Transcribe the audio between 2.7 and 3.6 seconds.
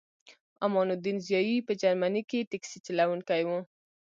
چلوونکی و